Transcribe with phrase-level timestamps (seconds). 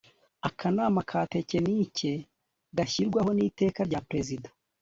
[0.47, 2.11] akanama ka tekinike
[2.77, 4.49] gashyirwaho n'iteka rya perezida